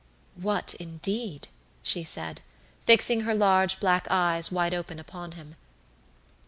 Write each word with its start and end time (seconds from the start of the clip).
"What, 0.35 0.73
indeed?" 0.79 1.47
she 1.83 2.03
said, 2.03 2.41
fixing 2.87 3.21
her 3.21 3.35
large 3.35 3.79
black 3.79 4.07
eyes 4.09 4.51
wide 4.51 4.73
open 4.73 4.97
upon 4.99 5.33
him. 5.33 5.57